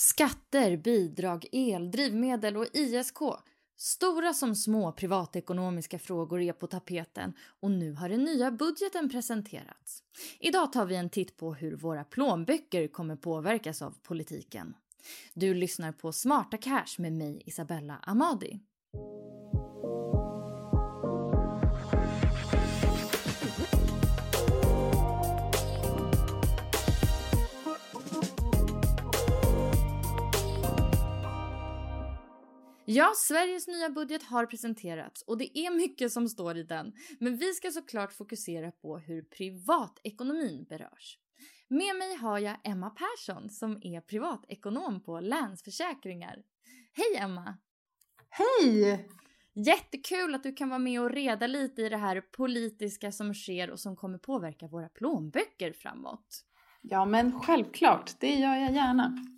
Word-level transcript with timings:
Skatter, 0.00 0.76
bidrag, 0.76 1.46
el, 1.52 1.90
drivmedel 1.90 2.56
och 2.56 2.66
ISK. 2.72 3.18
Stora 3.76 4.34
som 4.34 4.54
små 4.54 4.92
privatekonomiska 4.92 5.98
frågor 5.98 6.40
är 6.40 6.52
på 6.52 6.66
tapeten 6.66 7.32
och 7.60 7.70
nu 7.70 7.92
har 7.92 8.08
den 8.08 8.24
nya 8.24 8.50
budgeten 8.50 9.10
presenterats. 9.10 10.02
Idag 10.40 10.72
tar 10.72 10.86
vi 10.86 10.96
en 10.96 11.10
titt 11.10 11.36
på 11.36 11.54
hur 11.54 11.76
våra 11.76 12.04
plånböcker 12.04 12.88
kommer 12.88 13.16
påverkas 13.16 13.82
av 13.82 13.94
politiken. 14.02 14.74
Du 15.34 15.54
lyssnar 15.54 15.92
på 15.92 16.12
Smarta 16.12 16.56
Cash 16.56 16.98
med 16.98 17.12
mig 17.12 17.42
Isabella 17.46 17.98
Amadi. 18.02 18.60
Ja, 32.90 33.12
Sveriges 33.16 33.68
nya 33.68 33.90
budget 33.90 34.22
har 34.22 34.46
presenterats 34.46 35.22
och 35.22 35.38
det 35.38 35.58
är 35.58 35.70
mycket 35.70 36.12
som 36.12 36.28
står 36.28 36.56
i 36.56 36.62
den. 36.62 36.92
Men 37.18 37.36
vi 37.36 37.52
ska 37.52 37.70
såklart 37.70 38.12
fokusera 38.12 38.70
på 38.70 38.98
hur 38.98 39.22
privatekonomin 39.22 40.66
berörs. 40.68 41.18
Med 41.68 41.96
mig 41.96 42.16
har 42.16 42.38
jag 42.38 42.56
Emma 42.64 42.90
Persson 42.90 43.50
som 43.50 43.78
är 43.82 44.00
privatekonom 44.00 45.02
på 45.02 45.20
Länsförsäkringar. 45.20 46.42
Hej 46.92 47.16
Emma! 47.16 47.58
Hej! 48.30 49.08
Jättekul 49.54 50.34
att 50.34 50.42
du 50.42 50.52
kan 50.52 50.68
vara 50.68 50.78
med 50.78 51.00
och 51.00 51.10
reda 51.10 51.46
lite 51.46 51.82
i 51.82 51.88
det 51.88 51.96
här 51.96 52.20
politiska 52.20 53.12
som 53.12 53.34
sker 53.34 53.70
och 53.70 53.80
som 53.80 53.96
kommer 53.96 54.18
påverka 54.18 54.66
våra 54.66 54.88
plånböcker 54.88 55.72
framåt. 55.72 56.44
Ja, 56.82 57.04
men 57.04 57.40
självklart. 57.40 58.20
Det 58.20 58.34
gör 58.34 58.54
jag 58.54 58.72
gärna. 58.72 59.37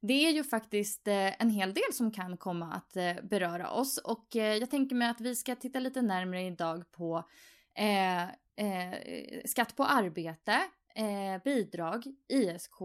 Det 0.00 0.26
är 0.26 0.30
ju 0.30 0.44
faktiskt 0.44 1.08
eh, 1.08 1.42
en 1.42 1.50
hel 1.50 1.74
del 1.74 1.92
som 1.92 2.10
kan 2.10 2.36
komma 2.36 2.72
att 2.72 2.96
eh, 2.96 3.14
beröra 3.22 3.70
oss 3.70 3.98
och 3.98 4.36
eh, 4.36 4.56
jag 4.56 4.70
tänker 4.70 4.96
mig 4.96 5.08
att 5.08 5.20
vi 5.20 5.36
ska 5.36 5.56
titta 5.56 5.78
lite 5.78 6.02
närmare 6.02 6.42
idag 6.42 6.92
på 6.92 7.28
eh, 7.74 8.22
eh, 8.56 8.94
skatt 9.44 9.76
på 9.76 9.84
arbete, 9.84 10.60
eh, 10.94 11.42
bidrag, 11.44 12.04
ISK 12.28 12.80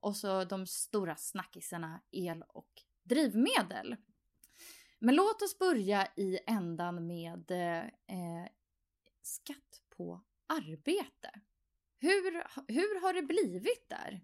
och 0.00 0.16
så 0.16 0.44
de 0.44 0.66
stora 0.66 1.16
snackisarna 1.16 2.00
el 2.10 2.44
och 2.48 2.70
drivmedel. 3.02 3.96
Men 4.98 5.14
låt 5.14 5.42
oss 5.42 5.58
börja 5.58 6.08
i 6.16 6.38
ändan 6.46 7.06
med 7.06 7.52
skatt 9.22 9.82
på 9.96 10.24
arbete. 10.46 11.30
Hur, 12.00 12.32
hur 12.72 13.00
har 13.00 13.12
det 13.12 13.22
blivit 13.22 13.88
där? 13.88 14.20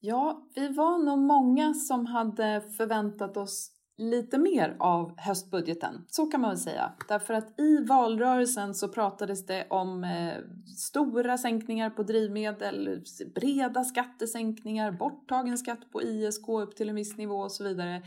Ja, 0.00 0.48
vi 0.54 0.68
var 0.68 0.98
nog 0.98 1.18
många 1.18 1.74
som 1.74 2.06
hade 2.06 2.62
förväntat 2.76 3.36
oss 3.36 3.72
lite 3.98 4.38
mer 4.38 4.76
av 4.80 5.18
höstbudgeten, 5.18 6.04
så 6.08 6.26
kan 6.26 6.40
man 6.40 6.50
väl 6.50 6.58
säga. 6.58 6.92
Därför 7.08 7.34
att 7.34 7.60
i 7.60 7.84
valrörelsen 7.84 8.74
så 8.74 8.88
pratades 8.88 9.46
det 9.46 9.66
om 9.70 10.04
eh, 10.04 10.34
stora 10.76 11.38
sänkningar 11.38 11.90
på 11.90 12.02
drivmedel, 12.02 13.04
breda 13.34 13.84
skattesänkningar, 13.84 14.92
borttagen 14.92 15.58
skatt 15.58 15.90
på 15.92 16.02
ISK 16.02 16.48
upp 16.48 16.76
till 16.76 16.88
en 16.88 16.94
viss 16.94 17.16
nivå 17.16 17.36
och 17.36 17.52
så 17.52 17.64
vidare. 17.64 18.02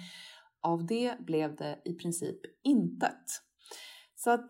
Av 0.62 0.86
det 0.86 1.16
blev 1.20 1.56
det 1.56 1.82
i 1.86 1.94
princip 1.94 2.40
intet. 2.64 3.26
Så 4.16 4.32
att 4.32 4.50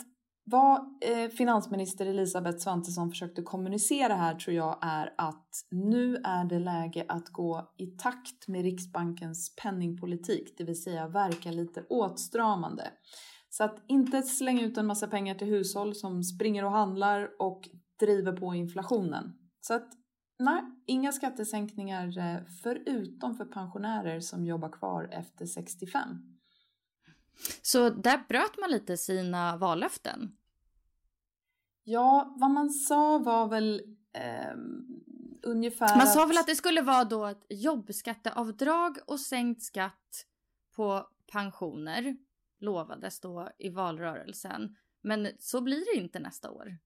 vad 0.51 0.79
eh, 1.01 1.29
finansminister 1.29 2.05
Elisabeth 2.05 2.57
Svantesson 2.57 3.09
försökte 3.09 3.41
kommunicera 3.41 4.15
här 4.15 4.35
tror 4.35 4.55
jag 4.55 4.77
är 4.81 5.13
att 5.17 5.67
nu 5.71 6.15
är 6.15 6.45
det 6.45 6.59
läge 6.59 7.05
att 7.07 7.29
gå 7.29 7.73
i 7.77 7.87
takt 7.87 8.47
med 8.47 8.63
Riksbankens 8.63 9.55
penningpolitik, 9.55 10.53
det 10.57 10.63
vill 10.63 10.81
säga 10.83 11.07
verka 11.07 11.51
lite 11.51 11.83
åtstramande. 11.89 12.91
Så 13.49 13.63
att 13.63 13.83
inte 13.87 14.21
slänga 14.21 14.61
ut 14.61 14.77
en 14.77 14.85
massa 14.85 15.07
pengar 15.07 15.35
till 15.35 15.47
hushåll 15.47 15.95
som 15.95 16.23
springer 16.23 16.65
och 16.65 16.71
handlar 16.71 17.29
och 17.39 17.69
driver 17.99 18.31
på 18.31 18.55
inflationen. 18.55 19.33
Så 19.61 19.73
att 19.73 19.89
nej, 20.39 20.63
inga 20.87 21.11
skattesänkningar 21.11 22.17
eh, 22.17 22.41
förutom 22.63 23.35
för 23.35 23.45
pensionärer 23.45 24.19
som 24.19 24.45
jobbar 24.45 24.69
kvar 24.69 25.09
efter 25.11 25.45
65. 25.45 26.07
Så 27.61 27.89
där 27.89 28.27
bröt 28.27 28.57
man 28.59 28.71
lite 28.71 28.97
sina 28.97 29.57
vallöften? 29.57 30.31
Ja, 31.91 32.33
vad 32.37 32.51
man 32.51 32.69
sa 32.69 33.17
var 33.17 33.47
väl 33.47 33.81
eh, 34.13 34.55
ungefär... 35.43 35.97
Man 35.97 36.07
sa 36.07 36.25
väl 36.25 36.37
att 36.37 36.47
det 36.47 36.55
skulle 36.55 36.81
vara 36.81 37.03
då 37.03 37.25
ett 37.25 37.45
jobbskatteavdrag 37.49 38.97
och 39.07 39.19
sänkt 39.19 39.63
skatt 39.63 40.25
på 40.75 41.07
pensioner 41.31 42.17
lovades 42.59 43.19
då 43.19 43.49
i 43.57 43.69
valrörelsen. 43.69 44.75
Men 45.01 45.27
så 45.39 45.61
blir 45.61 45.95
det 45.95 46.01
inte 46.01 46.19
nästa 46.19 46.51
år. 46.51 46.77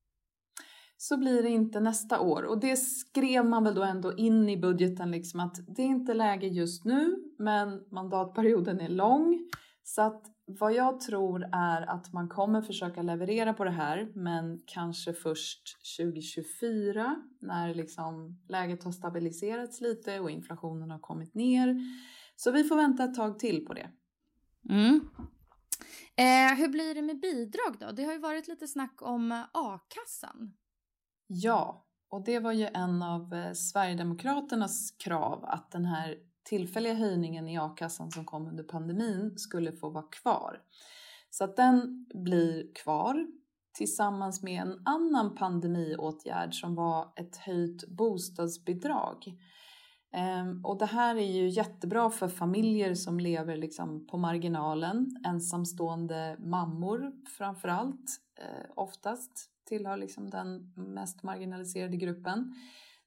Så 0.98 1.18
blir 1.18 1.44
det 1.44 1.50
inte 1.50 1.80
nästa 1.80 2.20
år 2.20 2.44
och 2.44 2.60
det 2.60 2.78
skrev 2.78 3.46
man 3.46 3.64
väl 3.64 3.76
då 3.76 3.84
ändå 3.84 4.18
in 4.18 4.50
i 4.50 4.58
budgeten 4.58 5.12
liksom 5.12 5.40
att 5.40 5.56
det 5.76 5.82
är 5.82 5.88
inte 5.88 6.14
läge 6.14 6.48
just 6.48 6.86
nu 6.86 7.16
men 7.38 7.84
mandatperioden 7.92 8.82
är 8.82 8.90
lång 8.90 9.50
så 9.84 10.02
att 10.02 10.35
vad 10.48 10.74
jag 10.74 11.00
tror 11.00 11.50
är 11.52 11.82
att 11.82 12.14
man 12.14 12.30
kommer 12.30 12.62
försöka 12.62 13.02
leverera 13.02 13.54
på 13.54 13.64
det 13.64 13.72
här 13.72 14.12
men 14.16 14.62
kanske 14.66 15.14
först 15.14 15.78
2024 15.98 17.16
när 17.40 17.74
liksom 17.74 18.40
läget 18.50 18.84
har 18.84 18.92
stabiliserats 18.92 19.82
lite 19.82 20.20
och 20.20 20.32
inflationen 20.32 20.92
har 20.92 21.00
kommit 21.00 21.34
ner. 21.34 21.82
Så 22.36 22.52
vi 22.52 22.64
får 22.64 22.76
vänta 22.76 23.04
ett 23.04 23.16
tag 23.16 23.40
till 23.40 23.66
på 23.66 23.74
det. 23.74 23.90
Mm. 24.70 25.00
Eh, 26.18 26.58
hur 26.58 26.68
blir 26.68 26.96
det 26.96 27.02
med 27.02 27.20
bidrag 27.20 27.78
då? 27.80 27.92
Det 27.92 28.04
har 28.04 28.14
ju 28.14 28.20
varit 28.20 28.48
lite 28.48 28.68
snack 28.68 29.02
om 29.02 29.32
a-kassan. 29.52 30.54
Ja, 31.28 31.86
och 32.10 32.24
det 32.24 32.40
var 32.40 32.52
ju 32.52 32.68
en 32.74 33.04
av 33.04 33.34
eh, 33.34 33.54
Sverigedemokraternas 33.54 34.92
krav 34.92 35.46
att 35.46 35.72
den 35.72 35.86
här 35.86 36.18
tillfälliga 36.46 36.94
höjningen 36.94 37.48
i 37.48 37.58
a-kassan 37.58 38.12
som 38.12 38.26
kom 38.26 38.48
under 38.48 38.64
pandemin 38.64 39.38
skulle 39.38 39.72
få 39.72 39.90
vara 39.90 40.06
kvar. 40.22 40.62
Så 41.30 41.44
att 41.44 41.56
den 41.56 42.06
blir 42.14 42.74
kvar 42.74 43.28
tillsammans 43.78 44.44
med 44.44 44.62
en 44.62 44.82
annan 44.86 45.36
pandemiåtgärd 45.36 46.54
som 46.54 46.76
var 46.76 47.14
ett 47.16 47.38
höjt 47.38 47.88
bostadsbidrag. 47.88 49.34
Ehm, 50.16 50.66
och 50.66 50.78
det 50.78 50.86
här 50.86 51.16
är 51.16 51.32
ju 51.32 51.50
jättebra 51.50 52.10
för 52.10 52.28
familjer 52.28 52.96
som 52.96 53.20
lever 53.20 53.58
liksom 53.58 54.08
på 54.08 54.18
marginalen, 54.18 55.22
ensamstående 55.26 56.36
mammor 56.40 57.12
framför 57.38 57.68
allt, 57.68 58.20
eh, 58.40 58.66
oftast 58.76 59.50
tillhör 59.68 59.98
liksom 59.98 60.30
den 60.30 60.74
mest 60.76 61.24
marginaliserade 61.24 61.98
gruppen. 61.98 62.56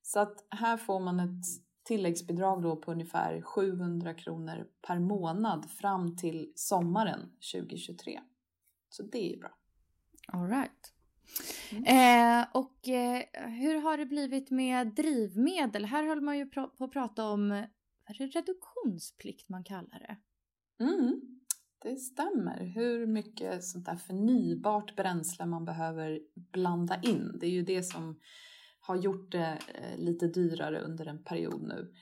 Så 0.02 0.20
att 0.20 0.46
här 0.50 0.76
får 0.76 1.00
man 1.00 1.20
ett 1.20 1.68
tilläggsbidrag 1.88 2.62
då 2.62 2.76
på 2.76 2.93
ungefär 2.93 3.43
700 3.43 4.14
kronor 4.14 4.67
per 4.82 4.99
månad 4.99 5.70
fram 5.70 6.17
till 6.17 6.52
sommaren 6.55 7.20
2023. 7.52 8.20
Så 8.88 9.02
det 9.02 9.35
är 9.35 9.38
bra. 9.38 9.50
All 10.26 10.49
right. 10.49 10.93
Mm. 11.70 11.85
Eh, 11.85 12.46
och 12.52 12.88
eh, 12.88 13.23
hur 13.49 13.81
har 13.81 13.99
det 13.99 14.06
blivit 14.06 14.50
med 14.50 14.94
drivmedel? 14.94 15.85
Här 15.85 16.05
höll 16.05 16.20
man 16.20 16.38
ju 16.38 16.46
på 16.46 16.85
att 16.85 16.93
prata 16.93 17.29
om 17.29 17.50
är 17.50 18.19
det 18.19 18.26
reduktionsplikt 18.26 19.49
man 19.49 19.64
kallar 19.64 19.99
det. 19.99 20.17
Mm, 20.84 21.20
det 21.82 21.96
stämmer. 21.96 22.64
Hur 22.64 23.06
mycket 23.06 23.64
sånt 23.64 23.87
där 23.87 23.96
förnybart 23.96 24.96
bränsle 24.96 25.46
man 25.46 25.64
behöver 25.64 26.20
blanda 26.34 27.00
in. 27.02 27.38
Det 27.41 27.46
är 27.46 27.50
ju 27.50 27.62
det 27.62 27.82
som 27.82 28.20
har 28.88 28.96
gjort 28.96 29.32
det 29.32 29.58
eh, 29.75 29.99
lite 29.99 30.26
dyrare 30.26 30.81
under 30.81 31.06
en 31.06 31.25
period 31.25 31.62
nu. 31.62 31.93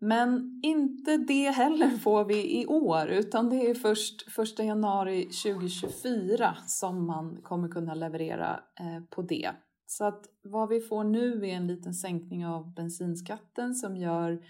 Men 0.00 0.60
inte 0.62 1.16
det 1.16 1.50
heller 1.50 1.90
får 1.90 2.24
vi 2.24 2.60
i 2.62 2.66
år 2.66 3.08
utan 3.08 3.50
det 3.50 3.70
är 3.70 3.74
först 3.74 4.38
1 4.38 4.58
januari 4.58 5.22
2024 5.22 6.56
som 6.66 7.06
man 7.06 7.42
kommer 7.42 7.68
kunna 7.68 7.94
leverera 7.94 8.60
eh, 8.80 9.04
på 9.10 9.22
det. 9.22 9.50
Så 9.86 10.04
att 10.04 10.26
vad 10.42 10.68
vi 10.68 10.80
får 10.80 11.04
nu 11.04 11.48
är 11.48 11.54
en 11.54 11.66
liten 11.66 11.94
sänkning 11.94 12.46
av 12.46 12.74
bensinskatten 12.74 13.74
som 13.74 13.96
gör 13.96 14.40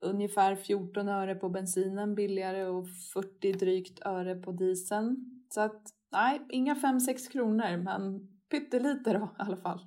ungefär 0.00 0.56
14 0.56 1.08
öre 1.08 1.34
på 1.34 1.48
bensinen 1.48 2.14
billigare 2.14 2.64
och 2.64 2.86
40 3.14 3.52
drygt 3.52 4.06
öre 4.06 4.34
på 4.34 4.52
dieseln. 4.52 5.16
Så 5.48 5.60
att 5.60 5.82
nej, 6.12 6.46
inga 6.50 6.74
5-6 6.74 7.32
kronor 7.32 7.76
men 7.76 8.28
pyttelite 8.50 9.12
då 9.12 9.24
i 9.24 9.42
alla 9.42 9.56
fall. 9.56 9.80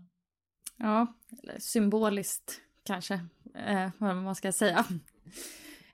Ja, 0.77 1.13
symboliskt 1.60 2.62
kanske, 2.83 3.13
eh, 3.56 3.89
vad 3.98 4.16
man 4.16 4.36
ska 4.36 4.51
säga. 4.51 4.86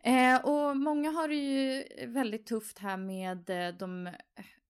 Eh, 0.03 0.45
och 0.45 0.77
många 0.77 1.11
har 1.11 1.27
det 1.27 1.35
ju 1.35 1.83
väldigt 2.07 2.45
tufft 2.45 2.79
här 2.79 2.97
med 2.97 3.49
eh, 3.49 3.75
de 3.77 4.09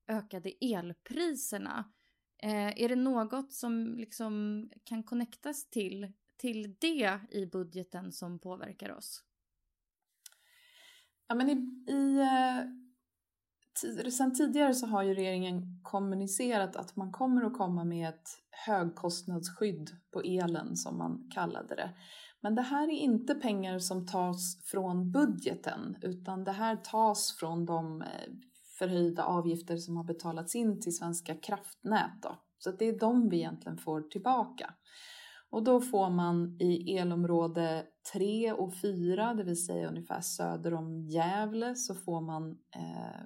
ökade 0.08 0.52
elpriserna. 0.62 1.92
Eh, 2.44 2.81
är 2.81 2.90
det 2.90 2.96
något 2.96 3.54
som 3.54 3.96
liksom 3.96 4.69
kan 4.84 5.04
connectas 5.04 5.69
till, 5.69 6.12
till 6.38 6.75
det 6.80 7.19
i 7.31 7.46
budgeten 7.46 8.12
som 8.12 8.40
påverkar 8.40 8.92
oss? 8.92 9.24
Ja, 11.28 11.36
men 11.36 11.50
i, 11.50 11.54
i 11.92 12.19
eh, 12.19 12.66
Sen 14.12 14.33
tidigare 14.33 14.73
så 14.73 14.88
har 14.88 15.03
ju 15.03 15.13
regeringen 15.13 15.79
kommunicerat 15.83 16.75
att 16.75 16.95
man 16.95 17.12
kommer 17.12 17.45
att 17.45 17.57
komma 17.57 17.83
med 17.83 18.09
ett 18.09 18.29
högkostnadsskydd 18.68 19.89
på 20.13 20.21
elen 20.21 20.75
som 20.75 20.97
man 20.97 21.29
kallade 21.33 21.75
det. 21.75 21.89
Men 22.41 22.56
det 22.56 22.62
här 22.62 22.83
är 22.83 23.00
inte 23.00 23.35
pengar 23.35 23.79
som 23.79 24.07
tas 24.07 24.63
från 24.65 25.12
budgeten 25.12 25.97
utan 26.01 26.44
det 26.44 26.51
här 26.51 26.75
tas 26.75 27.38
från 27.39 27.65
de 27.65 28.01
eh, 28.01 28.07
förhöjda 28.79 29.23
avgifter 29.23 29.77
som 29.77 29.97
har 29.97 30.03
betalats 30.03 30.56
in 30.56 30.81
till 30.81 30.95
Svenska 30.95 31.35
kraftnät. 31.35 32.21
Då. 32.21 32.38
Så 32.57 32.71
det 32.71 32.85
är 32.85 33.00
de 33.00 33.29
vi 33.29 33.38
egentligen 33.38 33.77
får 33.77 34.01
tillbaka. 34.01 34.73
Och 35.50 35.63
då 35.63 35.81
får 35.81 36.09
man 36.09 36.57
i 36.59 36.97
elområde 36.97 37.85
3 38.13 38.51
och 38.51 38.73
4, 38.81 39.33
det 39.33 39.44
vill 39.44 39.65
säga 39.65 39.89
ungefär 39.89 40.21
söder 40.21 40.73
om 40.73 41.01
Gävle, 41.01 41.75
så 41.75 41.95
får 41.95 42.21
man 42.21 42.51
eh, 42.51 43.25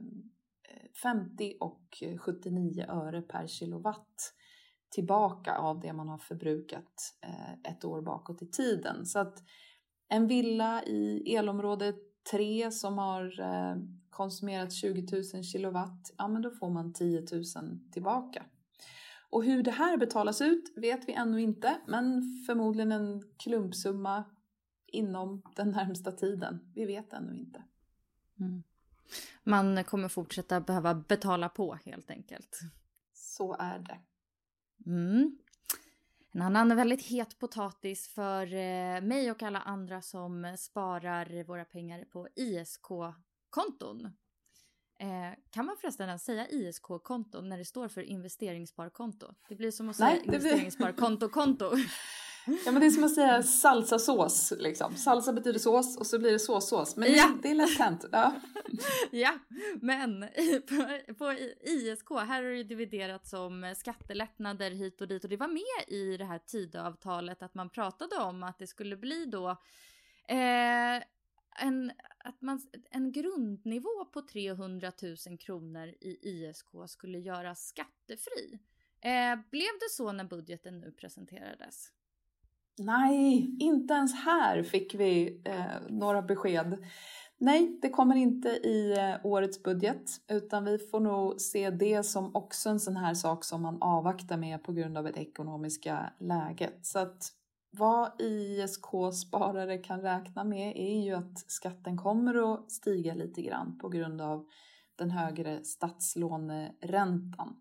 50 1.04 1.58
och 1.60 2.04
79 2.20 2.86
öre 2.90 3.22
per 3.22 3.48
kilowatt 3.48 4.34
tillbaka 4.90 5.58
av 5.58 5.80
det 5.80 5.94
man 5.94 6.10
har 6.10 6.18
förbrukat 6.18 6.94
eh, 7.22 7.72
ett 7.72 7.86
år 7.86 8.02
bakåt 8.02 8.42
i 8.42 8.48
tiden. 8.48 9.06
Så 9.06 9.20
att 9.20 9.44
en 10.10 10.28
villa 10.28 10.84
i 10.84 11.36
elområde 11.36 11.94
3 12.32 12.72
som 12.72 12.98
har 12.98 13.40
eh, 13.40 13.76
konsumerat 14.10 14.74
20 14.74 15.08
000 15.34 15.44
kilowatt, 15.44 16.14
ja 16.18 16.28
men 16.28 16.42
då 16.42 16.52
får 16.52 16.70
man 16.70 16.94
10 16.94 17.20
000 17.20 17.44
tillbaka. 17.92 18.46
Och 19.30 19.44
hur 19.44 19.64
det 19.64 19.72
här 19.72 19.98
betalas 19.98 20.42
ut 20.42 20.74
vet 20.76 21.10
vi 21.10 21.14
ännu 21.14 21.42
inte, 21.42 21.78
men 21.88 22.24
förmodligen 22.48 22.92
en 22.92 23.24
klumpsumma 23.38 24.24
inom 24.88 25.42
den 25.56 25.72
närmsta 25.72 26.12
tiden. 26.12 26.72
Vi 26.76 26.86
vet 26.86 27.14
ännu 27.14 27.36
inte. 27.36 27.64
Mm. 28.40 28.64
Man 29.44 29.84
kommer 29.84 30.08
fortsätta 30.08 30.62
behöva 30.62 30.94
betala 30.94 31.50
på 31.50 31.76
helt 31.86 32.10
enkelt. 32.12 32.60
Så 33.14 33.56
är 33.60 33.80
det. 33.80 34.00
Mm. 34.86 35.38
En 36.32 36.42
annan 36.42 36.76
väldigt 36.76 37.06
het 37.06 37.40
potatis 37.40 38.08
för 38.08 38.54
eh, 38.54 39.02
mig 39.02 39.32
och 39.32 39.44
alla 39.44 39.60
andra 39.60 40.02
som 40.02 40.56
sparar 40.58 41.44
våra 41.44 41.66
pengar 41.66 42.06
på 42.06 42.28
ISK-konton. 42.36 44.06
Eh, 45.00 45.40
kan 45.50 45.66
man 45.66 45.78
förresten 45.78 46.08
ens 46.08 46.24
säga 46.24 46.48
ISK-konto 46.48 47.42
när 47.42 47.58
det 47.58 47.66
står 47.66 47.88
för 47.88 48.02
investeringssparkonto? 48.02 49.34
Det 49.50 49.56
blir 49.56 49.72
som 49.72 49.90
att 49.90 49.96
säga 49.96 50.24
investeringssparkonto-konto. 50.24 51.72
Ja 52.46 52.72
men 52.72 52.80
det 52.80 52.86
är 52.86 52.92
som 52.92 53.04
att 53.04 53.16
säga 53.16 53.44
salsasås 53.44 54.54
liksom. 54.58 54.96
Salsa 54.96 55.34
betyder 55.34 55.60
sås 55.60 55.98
och 55.98 56.08
så 56.08 56.20
blir 56.20 56.32
det 56.32 56.40
såssås. 56.40 56.96
Men 56.96 57.14
ja. 57.14 57.38
det 57.42 57.52
är 57.52 57.56
lätt 57.56 57.78
hänt. 57.78 58.06
Ja. 58.12 58.34
ja, 59.12 59.40
men 59.82 60.26
på, 60.68 61.14
på 61.14 61.34
ISK 61.62 62.10
här 62.10 62.44
har 62.44 62.50
det 62.50 62.64
dividerat 62.64 63.28
som 63.28 63.74
skattelättnader 63.78 64.72
hit 64.72 65.02
och 65.02 65.08
dit 65.08 65.24
och 65.24 65.30
det 65.30 65.38
var 65.38 65.48
med 65.48 65.88
i 65.88 66.18
det 66.18 66.26
här 66.26 66.40
Tidöavtalet 66.40 67.44
att 67.44 67.56
man 67.56 67.70
pratade 67.70 68.16
om 68.16 68.44
att 68.44 68.60
det 68.60 68.68
skulle 68.68 68.98
bli 68.98 69.26
då 69.26 69.50
eh, 70.28 71.04
en, 71.58 71.92
att 72.18 72.42
man, 72.42 72.62
en 72.92 73.12
grundnivå 73.12 74.06
på 74.14 74.22
300 74.22 74.92
000 75.28 75.38
kronor 75.38 75.88
i 75.88 76.18
ISK 76.22 76.68
skulle 76.88 77.20
göras 77.20 77.68
skattefri. 77.68 78.60
Eh, 79.02 79.36
blev 79.52 79.80
det 79.80 79.90
så 79.90 80.12
när 80.12 80.24
budgeten 80.24 80.80
nu 80.80 80.92
presenterades? 80.92 81.92
Nej, 82.78 83.56
inte 83.60 83.94
ens 83.94 84.16
här 84.16 84.64
fick 84.64 84.96
vi 84.96 85.42
eh, 85.46 85.90
några 85.90 86.22
besked. 86.22 86.78
Nej, 87.38 87.80
det 87.82 87.90
kommer 87.90 88.16
inte 88.16 88.50
i 88.50 88.96
eh, 88.98 89.26
årets 89.26 89.64
budget 89.64 90.12
utan 90.28 90.66
vi 90.66 90.78
får 90.78 91.00
nog 91.00 91.42
se 91.42 91.70
det 91.70 92.04
som 92.04 92.36
också 92.36 92.70
en 92.70 92.80
sån 92.80 92.98
här 92.98 93.14
sak 93.14 93.44
som 93.44 93.62
man 93.62 93.82
avvaktar 93.82 94.38
med 94.38 94.64
på 94.64 94.72
grund 94.72 94.98
av 94.98 95.04
det 95.04 95.20
ekonomiska 95.20 96.14
läget. 96.20 96.86
Så 96.86 97.00
att 97.00 97.32
vad 97.78 98.22
ISK-sparare 98.22 99.78
kan 99.78 100.02
räkna 100.02 100.44
med 100.44 100.74
är 100.76 101.04
ju 101.04 101.14
att 101.14 101.52
skatten 101.52 101.98
kommer 101.98 102.54
att 102.54 102.72
stiga 102.72 103.14
lite 103.14 103.42
grann 103.42 103.78
på 103.78 103.90
grund 103.90 104.22
av 104.22 104.46
den 104.96 105.12
högre 105.12 105.64
statslåneräntan. 105.64 107.56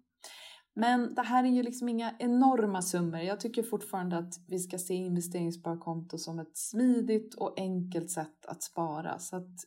Men 0.74 1.14
det 1.14 1.22
här 1.22 1.44
är 1.44 1.48
ju 1.48 1.62
liksom 1.62 1.88
inga 1.88 2.14
enorma 2.18 2.82
summor. 2.82 3.20
Jag 3.20 3.40
tycker 3.40 3.62
fortfarande 3.62 4.18
att 4.18 4.34
vi 4.46 4.58
ska 4.58 4.78
se 4.78 4.94
investeringssparkonto 4.94 6.18
som 6.18 6.38
ett 6.38 6.56
smidigt 6.56 7.34
och 7.34 7.60
enkelt 7.60 8.10
sätt 8.10 8.46
att 8.46 8.62
spara. 8.62 9.18
Så 9.18 9.36
att 9.36 9.64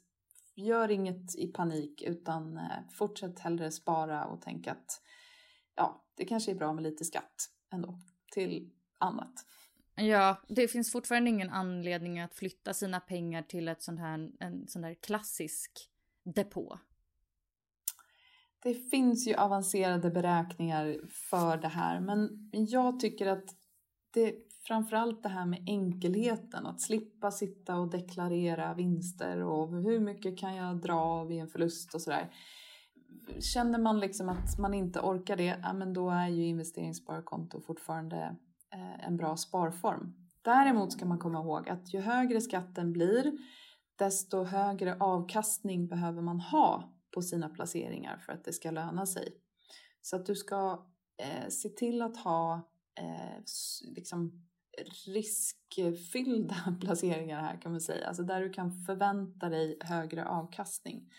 gör 0.55 0.91
inget 0.91 1.35
i 1.35 1.47
panik 1.47 2.01
utan 2.01 2.57
eh, 2.57 2.63
fortsätt 2.91 3.39
hellre 3.39 3.71
spara 3.71 4.25
och 4.25 4.41
tänk 4.41 4.67
att 4.67 5.01
ja, 5.75 6.05
det 6.15 6.25
kanske 6.25 6.51
är 6.51 6.55
bra 6.55 6.73
med 6.73 6.83
lite 6.83 7.05
skatt 7.05 7.49
ändå 7.71 7.99
till 8.31 8.71
annat. 8.97 9.45
Ja, 9.95 10.41
det 10.47 10.67
finns 10.67 10.91
fortfarande 10.91 11.29
ingen 11.29 11.49
anledning 11.49 12.19
att 12.19 12.35
flytta 12.35 12.73
sina 12.73 12.99
pengar 12.99 13.41
till 13.41 13.67
ett 13.67 13.81
sånt 13.81 13.99
här, 13.99 14.31
en 14.39 14.67
sån 14.67 14.81
där 14.81 14.93
klassisk 14.93 15.89
depå. 16.23 16.79
Det 18.67 18.73
finns 18.73 19.27
ju 19.27 19.35
avancerade 19.35 20.09
beräkningar 20.09 20.99
för 21.29 21.57
det 21.57 21.67
här 21.67 21.99
men 21.99 22.49
jag 22.51 22.99
tycker 22.99 23.27
att 23.27 23.45
det 24.13 24.35
framförallt 24.67 25.23
det 25.23 25.29
här 25.29 25.45
med 25.45 25.63
enkelheten, 25.67 26.65
att 26.65 26.81
slippa 26.81 27.31
sitta 27.31 27.75
och 27.75 27.89
deklarera 27.89 28.73
vinster 28.73 29.43
och 29.43 29.69
hur 29.69 29.99
mycket 29.99 30.39
kan 30.39 30.55
jag 30.55 30.81
dra 30.81 31.23
vid 31.23 31.41
en 31.41 31.47
förlust 31.47 31.95
och 31.95 32.01
sådär. 32.01 32.31
Känner 33.39 33.79
man 33.79 33.99
liksom 33.99 34.29
att 34.29 34.59
man 34.59 34.73
inte 34.73 34.99
orkar 34.99 35.37
det, 35.37 35.59
ja 35.63 35.73
men 35.73 35.93
då 35.93 36.09
är 36.09 36.27
ju 36.27 36.45
investeringssparkonto 36.45 37.61
fortfarande 37.61 38.35
eh, 38.73 39.07
en 39.07 39.17
bra 39.17 39.37
sparform. 39.37 40.13
Däremot 40.41 40.91
ska 40.91 41.05
man 41.05 41.19
komma 41.19 41.39
ihåg 41.39 41.69
att 41.69 41.93
ju 41.93 41.99
högre 41.99 42.41
skatten 42.41 42.93
blir, 42.93 43.31
desto 43.95 44.43
högre 44.43 44.97
avkastning 44.99 45.87
behöver 45.87 46.21
man 46.21 46.39
ha 46.39 46.96
på 47.17 47.21
sina 47.21 47.49
placeringar 47.49 48.17
för 48.17 48.33
att 48.33 48.43
det 48.43 48.53
ska 48.53 48.71
löna 48.71 49.05
sig. 49.05 49.35
Så 50.01 50.15
att 50.15 50.25
du 50.25 50.35
ska 50.35 50.85
eh, 51.17 51.49
se 51.49 51.69
till 51.69 52.01
att 52.01 52.17
ha 52.17 52.69
eh, 52.99 53.43
liksom 53.95 54.47
riskfyllda 55.05 56.77
placeringar 56.81 57.41
här 57.41 57.61
kan 57.61 57.71
man 57.71 57.81
säga. 57.81 58.07
Alltså 58.07 58.23
där 58.23 58.41
du 58.41 58.49
kan 58.49 58.71
förvänta 58.71 59.49
dig 59.49 59.77
högre 59.81 60.25
avkastning. 60.25 61.13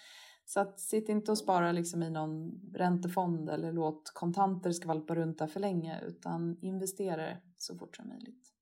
Så 0.45 0.61
att 0.61 0.81
sitt 0.81 1.09
inte 1.09 1.31
och 1.31 1.39
spara 1.39 1.73
liksom 1.73 2.03
i 2.03 2.11
någon 2.11 2.61
räntefond 2.75 3.51
eller 3.51 3.73
låt 3.73 4.11
kontanter 4.15 4.73
skvalpa 4.73 5.15
runt 5.15 5.39
där 5.39 5.47
för 5.47 5.61
länge 5.61 6.01
utan 6.01 6.59
investera 6.61 7.37
så 7.57 7.79
fort 7.79 7.97
som 7.97 8.09
möjligt. 8.09 8.53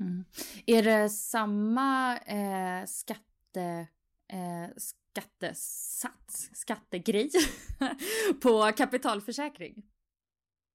Mm. 0.00 0.24
Är 0.66 0.82
det 0.82 1.08
samma 1.08 2.18
eh, 2.18 2.86
skatte, 2.86 3.88
eh, 4.28 4.76
skattesats, 5.12 6.50
skattegrej 6.52 7.30
på 8.42 8.72
kapitalförsäkring? 8.76 9.82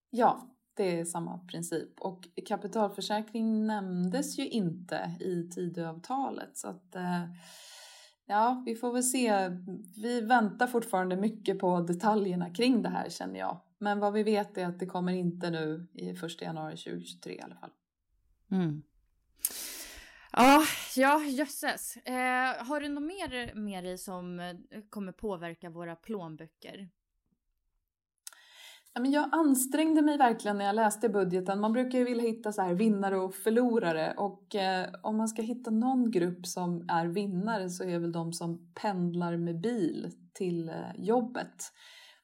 Ja, 0.09 0.55
det 0.73 0.99
är 0.99 1.05
samma 1.05 1.37
princip. 1.37 1.99
Och 1.99 2.27
kapitalförsäkring 2.45 3.67
nämndes 3.67 4.39
ju 4.39 4.47
inte 4.47 5.17
i 5.19 5.49
Tidöavtalet. 5.55 6.57
Så 6.57 6.67
att, 6.67 6.95
eh, 6.95 7.23
ja, 8.25 8.63
vi 8.65 8.75
får 8.75 8.93
väl 8.93 9.03
se. 9.03 9.49
Vi 9.95 10.21
väntar 10.21 10.67
fortfarande 10.67 11.15
mycket 11.15 11.59
på 11.59 11.79
detaljerna 11.81 12.49
kring 12.49 12.81
det 12.81 12.89
här 12.89 13.09
känner 13.09 13.39
jag. 13.39 13.61
Men 13.77 13.99
vad 13.99 14.13
vi 14.13 14.23
vet 14.23 14.57
är 14.57 14.65
att 14.65 14.79
det 14.79 14.85
kommer 14.85 15.13
inte 15.13 15.49
nu 15.49 15.87
i 15.93 16.09
1 16.09 16.41
januari 16.41 16.77
2023 16.77 17.33
i 17.33 17.41
alla 17.41 17.55
fall. 17.55 17.71
Mm. 18.51 18.83
Ja, 20.31 20.63
ja 20.95 21.23
jösses. 21.23 21.97
Eh, 21.97 22.65
har 22.65 22.79
du 22.79 22.89
något 22.89 23.03
mer 23.03 23.55
med 23.55 23.83
dig 23.83 23.97
som 23.97 24.39
eh, 24.39 24.55
kommer 24.89 25.11
påverka 25.11 25.69
våra 25.69 25.95
plånböcker? 25.95 26.89
Jag 29.05 29.29
ansträngde 29.31 30.01
mig 30.01 30.17
verkligen 30.17 30.57
när 30.57 30.65
jag 30.65 30.75
läste 30.75 31.09
budgeten. 31.09 31.59
Man 31.59 31.73
brukar 31.73 31.97
ju 31.97 32.05
vilja 32.05 32.23
hitta 32.23 32.51
så 32.51 32.61
här 32.61 32.73
vinnare 32.73 33.17
och 33.17 33.35
förlorare 33.35 34.13
och 34.17 34.55
eh, 34.55 34.89
om 35.03 35.17
man 35.17 35.27
ska 35.27 35.41
hitta 35.41 35.71
någon 35.71 36.11
grupp 36.11 36.47
som 36.47 36.85
är 36.89 37.05
vinnare 37.05 37.69
så 37.69 37.83
är 37.83 37.99
väl 37.99 38.11
de 38.11 38.33
som 38.33 38.73
pendlar 38.73 39.37
med 39.37 39.61
bil 39.61 40.11
till 40.33 40.69
eh, 40.69 40.75
jobbet. 40.95 41.73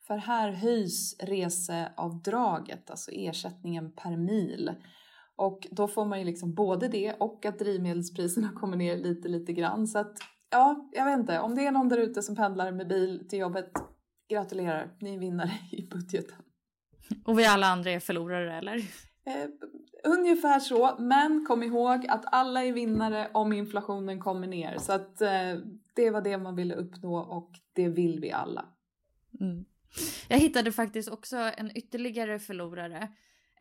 För 0.08 0.18
här 0.18 0.52
höjs 0.52 1.16
reseavdraget, 1.20 2.90
alltså 2.90 3.12
ersättningen 3.12 3.92
per 3.92 4.18
mil. 4.18 4.72
Och 5.36 5.68
då 5.72 5.88
får 5.88 6.06
man 6.06 6.20
ju 6.20 6.26
liksom 6.26 6.54
både 6.54 6.88
det 6.88 7.14
och 7.14 7.46
att 7.46 7.60
drivmedelspriserna 7.60 8.52
kommer 8.56 8.78
ner 8.78 8.98
lite, 8.98 9.28
lite 9.28 9.54
grann. 9.54 9.88
Så 9.88 10.00
att 10.00 10.18
ja, 10.52 10.90
jag 10.92 11.06
vet 11.06 11.20
inte. 11.20 11.40
Om 11.40 11.56
det 11.56 11.66
är 11.66 11.72
någon 11.72 11.90
där 11.90 11.98
ute 11.98 12.22
som 12.22 12.36
pendlar 12.36 12.72
med 12.72 12.88
bil 12.88 13.28
till 13.30 13.40
jobbet, 13.40 13.72
gratulerar, 14.30 14.92
ni 15.00 15.16
är 15.16 15.20
vinnare 15.20 15.52
i 15.72 15.88
budgeten. 15.88 16.38
Och 17.26 17.40
vi 17.40 17.46
alla 17.46 17.68
andra 17.68 17.92
är 17.92 18.00
förlorare, 18.00 18.58
eller? 18.58 18.78
Eh, 19.26 19.50
ungefär 20.04 20.60
så, 20.60 20.96
men 21.00 21.46
kom 21.46 21.64
ihåg 21.64 22.08
att 22.10 22.24
alla 22.26 22.64
är 22.64 22.74
vinnare 22.74 23.30
om 23.34 23.54
inflationen 23.54 24.20
kommer 24.20 24.48
ner. 24.48 24.78
Så 24.78 24.94
att 24.94 25.22
eh, 25.22 25.30
det 25.94 26.10
var 26.10 26.22
det 26.22 26.38
man 26.38 26.56
ville 26.56 26.76
uppnå 26.76 27.18
och 27.18 27.52
det 27.74 27.88
vill 27.88 28.20
vi 28.20 28.32
alla. 28.32 28.66
Mm. 29.40 29.66
Jag 30.28 30.38
hittade 30.38 30.72
faktiskt 30.72 31.10
också 31.10 31.38
en 31.38 31.78
ytterligare 31.78 32.40
förlorare. 32.40 33.10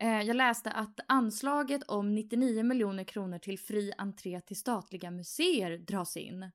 Eh, 0.03 0.21
jag 0.21 0.35
läste 0.35 0.71
att 0.71 0.99
anslaget 1.07 1.83
om 1.83 2.15
99 2.15 2.63
miljoner 2.63 3.03
kronor 3.03 3.39
till 3.39 3.59
fri 3.59 3.93
entré 3.97 4.41
till 4.41 4.55
statliga 4.55 5.11
museer 5.11 5.77
dras 5.77 6.17
in. 6.17 6.51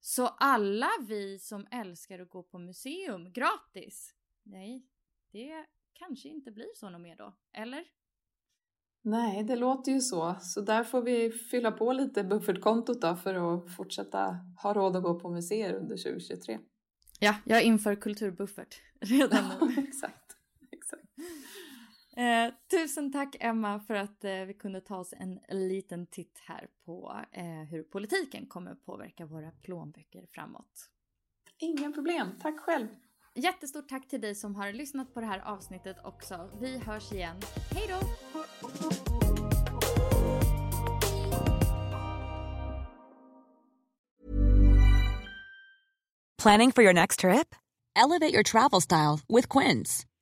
Så 0.00 0.26
alla 0.26 0.88
vi 1.08 1.38
som 1.38 1.66
älskar 1.70 2.18
att 2.18 2.30
gå 2.30 2.42
på 2.42 2.58
museum 2.58 3.32
gratis? 3.32 4.14
Nej, 4.42 4.86
det 5.32 5.66
kanske 5.92 6.28
inte 6.28 6.50
blir 6.50 6.68
så 6.74 6.90
något 6.90 7.00
mer 7.00 7.16
då, 7.16 7.34
eller? 7.52 7.84
Nej, 9.02 9.44
det 9.44 9.56
låter 9.56 9.92
ju 9.92 10.00
så. 10.00 10.36
Så 10.40 10.60
där 10.60 10.84
får 10.84 11.02
vi 11.02 11.30
fylla 11.30 11.72
på 11.72 11.92
lite 11.92 12.24
buffertkontot 12.24 13.00
då 13.00 13.16
för 13.16 13.54
att 13.54 13.76
fortsätta 13.76 14.38
ha 14.62 14.74
råd 14.74 14.96
att 14.96 15.02
gå 15.02 15.20
på 15.20 15.30
museer 15.30 15.74
under 15.74 15.96
2023. 15.96 16.58
Ja, 17.20 17.34
jag 17.44 17.62
inför 17.62 17.94
kulturbuffert 17.94 18.80
redan 19.00 19.44
nu. 19.60 19.82
exakt, 19.88 20.36
exakt. 20.72 21.04
Eh, 22.16 22.54
tusen 22.70 23.12
tack 23.12 23.36
Emma 23.40 23.80
för 23.80 23.94
att 23.94 24.24
eh, 24.24 24.32
vi 24.32 24.54
kunde 24.54 24.80
ta 24.80 24.96
oss 24.96 25.14
en 25.16 25.40
liten 25.48 26.06
titt 26.06 26.38
här 26.42 26.68
på 26.84 27.20
eh, 27.32 27.44
hur 27.44 27.82
politiken 27.82 28.46
kommer 28.46 28.74
påverka 28.74 29.26
våra 29.26 29.50
plånböcker 29.50 30.26
framåt. 30.34 30.90
Inga 31.58 31.92
problem, 31.92 32.28
tack 32.40 32.60
själv. 32.60 32.88
Jättestort 33.34 33.88
tack 33.88 34.08
till 34.08 34.20
dig 34.20 34.34
som 34.34 34.54
har 34.54 34.72
lyssnat 34.72 35.14
på 35.14 35.20
det 35.20 35.26
här 35.26 35.38
avsnittet 35.38 35.96
också. 36.04 36.50
Vi 36.60 36.78
hörs 36.78 37.12
igen. 37.12 37.36
Hej 37.70 37.86
då! 37.88 38.00
Planning 46.42 46.72
for 46.72 46.82
your 46.82 46.92
next 46.92 47.20
trip? 47.20 47.54
Elevate 47.96 48.34
your 48.34 48.42
travel 48.42 48.80
style 48.80 49.20
with 49.28 49.48
Quince. 49.48 50.04